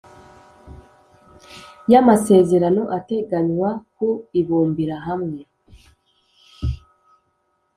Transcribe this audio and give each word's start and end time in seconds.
y 1.91 1.93
amasezerano 2.01 2.83
ateganywa 2.97 3.69
ku 3.95 4.09
ibumbira 4.39 4.95
hamwe 5.07 5.41